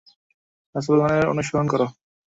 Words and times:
রসূলগণের 0.75 1.25
অনুসরণ 1.31 1.65
কর। 1.71 1.81